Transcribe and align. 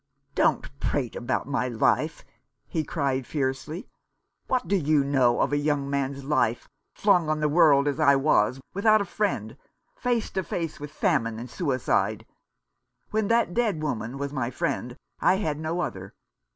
"Don't 0.33 0.79
prate 0.79 1.15
about 1.15 1.45
my 1.47 1.67
life," 1.67 2.25
he 2.67 2.83
cried 2.83 3.27
fiercely. 3.27 3.87
"What 4.47 4.67
do 4.67 4.75
you 4.75 5.03
know 5.03 5.39
of 5.41 5.53
a 5.53 5.57
young 5.57 5.87
man's 5.91 6.23
life, 6.23 6.67
flung 6.95 7.29
on 7.29 7.39
the 7.39 7.47
world 7.47 7.87
as 7.87 7.99
I 7.99 8.15
was, 8.15 8.59
without 8.73 8.99
a 9.01 9.05
friend, 9.05 9.57
face 9.95 10.31
to 10.31 10.41
face 10.41 10.79
with 10.79 10.89
famine 10.89 11.37
and 11.37 11.51
suicide? 11.51 12.25
When 13.11 13.27
that 13.27 13.53
dead 13.53 13.83
woman 13.83 14.17
was 14.17 14.33
my 14.33 14.49
friend 14.49 14.97
I 15.19 15.35
had 15.35 15.59
no 15.59 15.81
other. 15.81 16.15